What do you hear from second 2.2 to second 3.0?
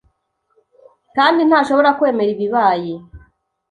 ibibaye